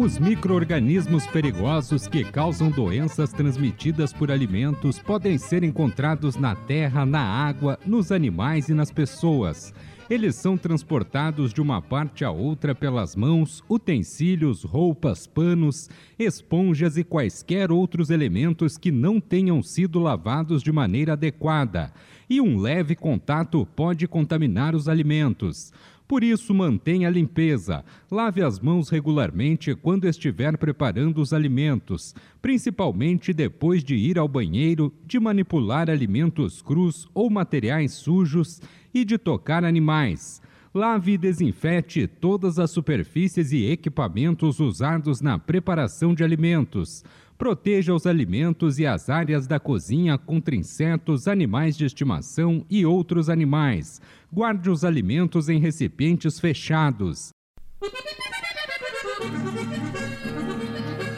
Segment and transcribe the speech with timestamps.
[0.00, 7.20] Os micro-organismos perigosos que causam doenças transmitidas por alimentos podem ser encontrados na terra, na
[7.20, 9.74] água, nos animais e nas pessoas.
[10.08, 17.02] Eles são transportados de uma parte a outra pelas mãos, utensílios, roupas, panos, esponjas e
[17.02, 21.92] quaisquer outros elementos que não tenham sido lavados de maneira adequada.
[22.30, 25.72] E um leve contato pode contaminar os alimentos.
[26.08, 27.84] Por isso, mantenha a limpeza.
[28.10, 34.90] Lave as mãos regularmente quando estiver preparando os alimentos, principalmente depois de ir ao banheiro,
[35.04, 38.58] de manipular alimentos crus ou materiais sujos
[38.94, 40.40] e de tocar animais.
[40.72, 47.04] Lave e desinfete todas as superfícies e equipamentos usados na preparação de alimentos.
[47.38, 53.30] Proteja os alimentos e as áreas da cozinha contra insetos, animais de estimação e outros
[53.30, 54.02] animais.
[54.32, 57.30] Guarde os alimentos em recipientes fechados.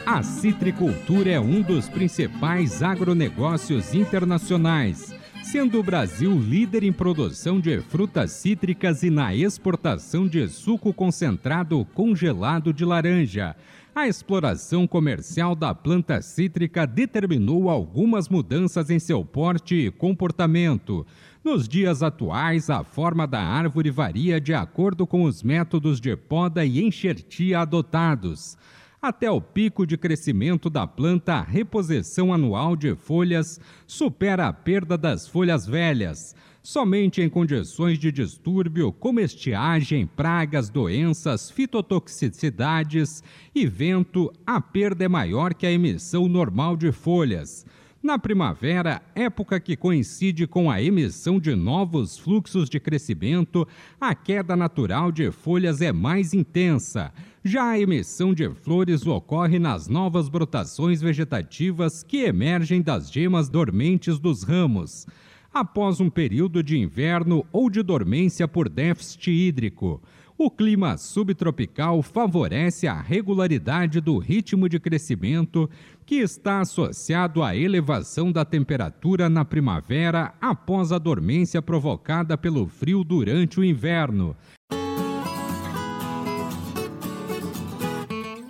[0.05, 7.81] A citricultura é um dos principais agronegócios internacionais sendo o Brasil líder em produção de
[7.81, 13.55] frutas cítricas e na exportação de suco concentrado congelado de laranja.
[13.93, 21.05] A exploração comercial da planta cítrica determinou algumas mudanças em seu porte e comportamento.
[21.43, 26.63] Nos dias atuais, a forma da árvore varia de acordo com os métodos de poda
[26.63, 28.57] e enxertia adotados.
[29.01, 34.97] Até o pico de crescimento da planta, a reposição anual de folhas supera a perda
[34.97, 36.33] das folhas velhas.
[36.63, 43.23] Somente em condições de distúrbio, como estiagem, pragas, doenças, fitotoxicidades
[43.53, 47.65] e vento, a perda é maior que a emissão normal de folhas.
[48.01, 53.67] Na primavera, época que coincide com a emissão de novos fluxos de crescimento,
[53.99, 57.11] a queda natural de folhas é mais intensa.
[57.43, 64.19] Já a emissão de flores ocorre nas novas brotações vegetativas que emergem das gemas dormentes
[64.19, 65.07] dos ramos.
[65.53, 70.01] Após um período de inverno ou de dormência por déficit hídrico,
[70.37, 75.69] o clima subtropical favorece a regularidade do ritmo de crescimento,
[76.05, 83.03] que está associado à elevação da temperatura na primavera após a dormência provocada pelo frio
[83.03, 84.33] durante o inverno.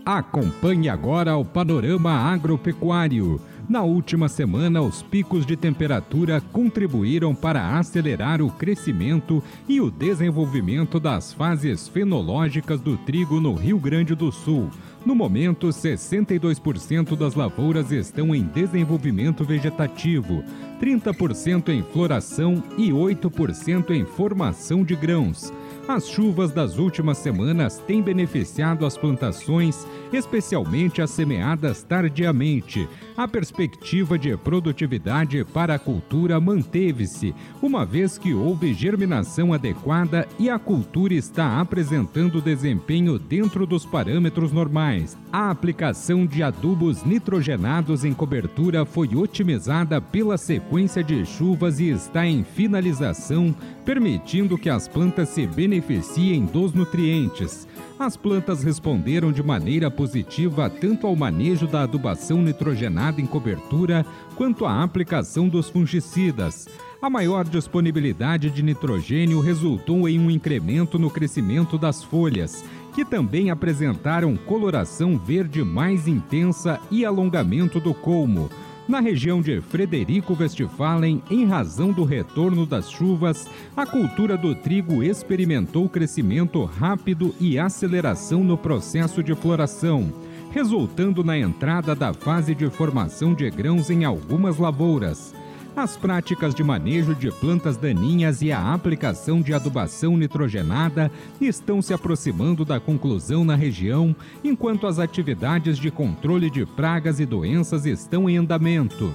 [0.06, 3.41] Acompanhe agora o panorama agropecuário.
[3.69, 10.99] Na última semana, os picos de temperatura contribuíram para acelerar o crescimento e o desenvolvimento
[10.99, 14.69] das fases fenológicas do trigo no Rio Grande do Sul.
[15.05, 20.44] No momento, 62% das lavouras estão em desenvolvimento vegetativo,
[20.79, 25.51] 30% em floração e 8% em formação de grãos.
[25.88, 32.88] As chuvas das últimas semanas têm beneficiado as plantações, especialmente as semeadas tardiamente.
[33.18, 40.50] A perspectiva de produtividade para a cultura manteve-se, uma vez que houve germinação adequada e
[40.50, 45.18] a cultura está apresentando desempenho dentro dos parâmetros normais.
[45.31, 52.25] A aplicação de adubos nitrogenados em cobertura foi otimizada pela sequência de chuvas e está
[52.25, 53.53] em finalização,
[53.86, 57.68] permitindo que as plantas se beneficiem dos nutrientes.
[58.00, 64.06] As plantas responderam de maneira positiva tanto ao manejo da adubação nitrogenada em cobertura
[64.36, 66.68] quanto à aplicação dos fungicidas.
[67.02, 72.63] A maior disponibilidade de nitrogênio resultou em um incremento no crescimento das folhas,
[72.94, 78.50] que também apresentaram coloração verde mais intensa e alongamento do colmo.
[78.88, 83.48] Na região de Frederico Westphalen, em razão do retorno das chuvas,
[83.78, 90.12] a cultura do trigo experimentou crescimento rápido e aceleração no processo de floração,
[90.50, 95.34] resultando na entrada da fase de formação de grãos em algumas lavouras.
[95.75, 101.09] As práticas de manejo de plantas daninhas e a aplicação de adubação nitrogenada
[101.39, 104.13] estão se aproximando da conclusão na região,
[104.44, 109.13] enquanto as atividades de controle de pragas e doenças estão em andamento.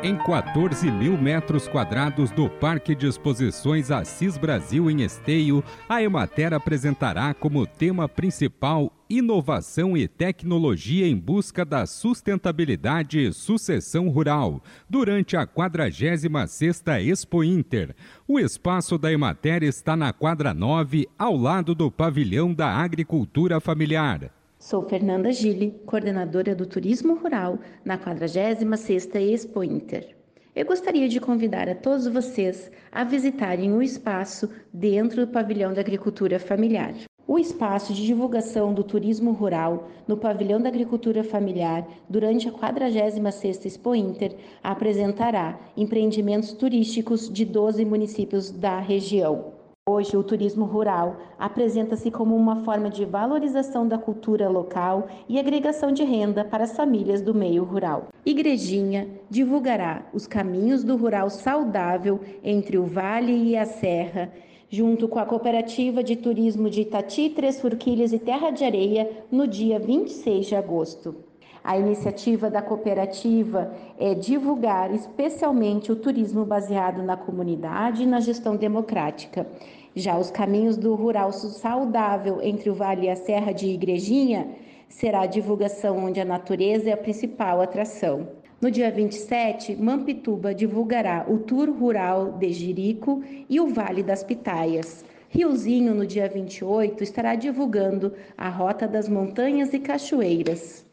[0.00, 6.54] Em 14 mil metros quadrados do Parque de Exposições Assis Brasil em Esteio, a Emater
[6.54, 15.36] apresentará como tema principal inovação e tecnologia em busca da sustentabilidade e sucessão rural, durante
[15.36, 17.92] a 46ª Expo Inter.
[18.28, 24.37] O espaço da Emater está na quadra 9, ao lado do pavilhão da agricultura familiar.
[24.68, 30.14] Sou Fernanda Gili, coordenadora do Turismo Rural na 46ª Expo Inter.
[30.54, 35.80] Eu gostaria de convidar a todos vocês a visitarem o espaço dentro do pavilhão da
[35.80, 36.92] agricultura familiar.
[37.26, 43.64] O espaço de divulgação do turismo rural no pavilhão da agricultura familiar durante a 46ª
[43.64, 49.57] Expo Inter apresentará empreendimentos turísticos de 12 municípios da região.
[49.90, 55.90] Hoje, o turismo rural apresenta-se como uma forma de valorização da cultura local e agregação
[55.92, 58.08] de renda para as famílias do meio rural.
[58.26, 64.30] Igrejinha divulgará os caminhos do rural saudável entre o vale e a serra,
[64.68, 69.46] junto com a Cooperativa de Turismo de Itati, Três Forquilhas e Terra de Areia, no
[69.46, 71.27] dia 26 de agosto.
[71.68, 78.56] A iniciativa da cooperativa é divulgar especialmente o turismo baseado na comunidade e na gestão
[78.56, 79.46] democrática.
[79.94, 84.48] Já os caminhos do rural saudável entre o Vale e a Serra de Igrejinha
[84.88, 88.28] será a divulgação onde a natureza é a principal atração.
[88.62, 95.04] No dia 27, Mampituba divulgará o Tour Rural de Jirico e o Vale das Pitaias.
[95.28, 100.87] Riozinho, no dia 28, estará divulgando a Rota das Montanhas e Cachoeiras.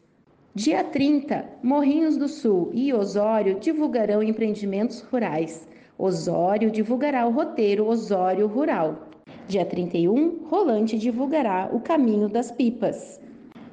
[0.56, 5.68] Dia 30, Morrinhos do Sul e Osório divulgarão empreendimentos rurais.
[5.98, 9.10] Osório divulgará o roteiro Osório Rural.
[9.46, 13.20] Dia 31, Rolante divulgará o Caminho das Pipas.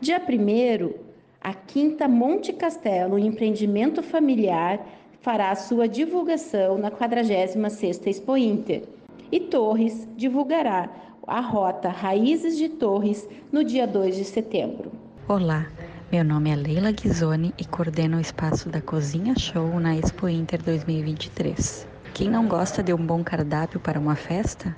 [0.02, 0.94] Dia 1,
[1.40, 4.86] a Quinta Monte Castelo, empreendimento familiar,
[5.22, 8.84] fará sua divulgação na 46ª Expo Inter.
[9.32, 10.90] E Torres divulgará
[11.26, 14.92] a rota Raízes de Torres no dia 2 de setembro.
[15.30, 15.70] Olá,
[16.14, 20.62] meu nome é Leila Ghisoni e coordeno o espaço da Cozinha Show na Expo Inter
[20.62, 21.88] 2023.
[22.14, 24.78] Quem não gosta de um bom cardápio para uma festa?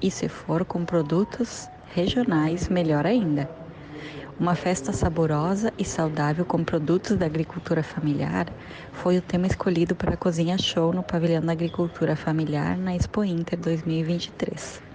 [0.00, 3.50] E se for com produtos regionais, melhor ainda.
[4.38, 8.46] Uma festa saborosa e saudável com produtos da agricultura familiar
[8.92, 13.24] foi o tema escolhido para a Cozinha Show no Pavilhão da Agricultura Familiar na Expo
[13.24, 14.85] Inter 2023.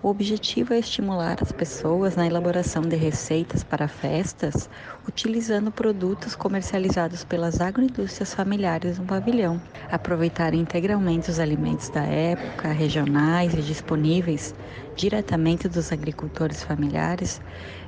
[0.00, 4.70] O objetivo é estimular as pessoas na elaboração de receitas para festas,
[5.08, 9.60] utilizando produtos comercializados pelas agroindústrias familiares no pavilhão.
[9.90, 14.54] Aproveitar integralmente os alimentos da época, regionais e disponíveis
[14.94, 17.40] diretamente dos agricultores familiares,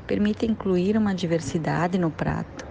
[0.04, 2.66] permite incluir uma diversidade no prato,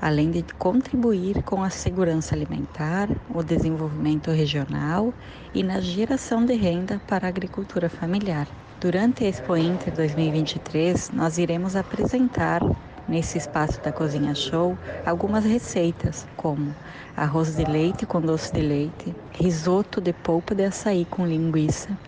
[0.00, 5.12] além de contribuir com a segurança alimentar, o desenvolvimento regional
[5.52, 8.46] e na geração de renda para a agricultura familiar.
[8.86, 12.60] Durante a Expo Inter 2023, nós iremos apresentar
[13.08, 16.72] nesse espaço da Cozinha Show algumas receitas, como
[17.16, 21.98] arroz de leite com doce de leite, risoto de polpa de açaí com linguiça,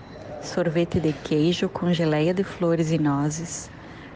[0.40, 3.68] sorvete de queijo com geleia de flores e nozes,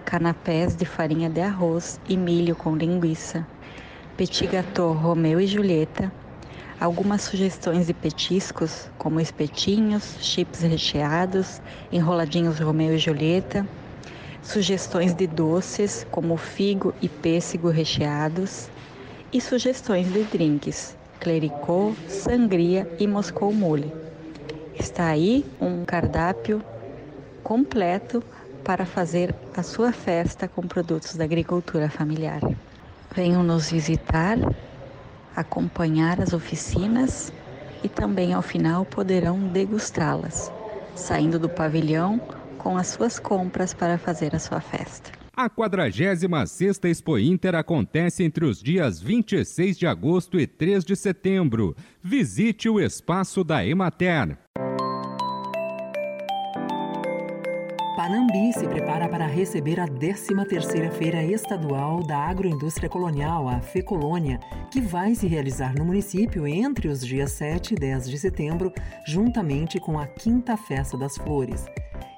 [0.04, 3.44] canapés de farinha de arroz e milho com linguiça,
[4.16, 6.12] petit gâteau Romeu e Julieta,
[6.82, 13.64] algumas sugestões de petiscos, como espetinhos, chips recheados, enroladinhos Romeu e Julieta,
[14.42, 18.68] sugestões de doces, como figo e pêssego recheados,
[19.32, 23.92] e sugestões de drinks, clericot, sangria e moscou mule.
[24.76, 26.64] Está aí um cardápio
[27.44, 28.20] completo
[28.64, 32.40] para fazer a sua festa com produtos da agricultura familiar.
[33.14, 34.36] Venham nos visitar
[35.34, 37.32] acompanhar as oficinas
[37.82, 40.52] e também ao final poderão degustá-las,
[40.94, 42.20] saindo do pavilhão
[42.58, 45.10] com as suas compras para fazer a sua festa.
[45.34, 51.74] A 46ª Expo Inter acontece entre os dias 26 de agosto e 3 de setembro.
[52.02, 54.36] Visite o espaço da Emater.
[57.94, 64.80] Panambi se prepara para receber a 13ª Feira Estadual da Agroindústria Colonial, a FEColônia, que
[64.80, 68.72] vai se realizar no município entre os dias 7 e 10 de setembro,
[69.06, 71.66] juntamente com a Quinta Festa das Flores.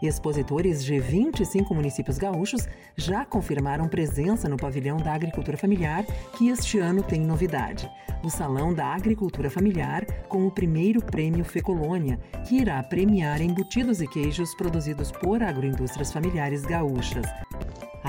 [0.03, 6.05] Expositores de 25 municípios gaúchos já confirmaram presença no pavilhão da agricultura familiar,
[6.37, 7.91] que este ano tem novidade.
[8.23, 14.09] O Salão da Agricultura Familiar, com o primeiro prêmio Fecolônia, que irá premiar embutidos e
[14.09, 17.27] queijos produzidos por agroindústrias familiares gaúchas.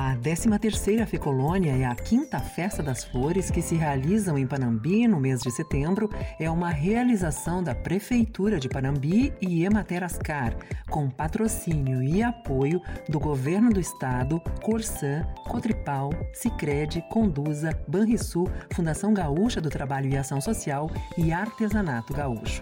[0.05, 5.07] A A 13ª Fecolônia é a quinta festa das flores que se realizam em Panambi
[5.07, 6.11] no mês de setembro.
[6.39, 10.55] É uma realização da Prefeitura de Panambi e Emater Ascar,
[10.91, 19.59] com patrocínio e apoio do Governo do Estado, Corsã, Cotripal, Sicredi, Conduza, Banrisul, Fundação Gaúcha
[19.59, 22.61] do Trabalho e Ação Social e Artesanato Gaúcho.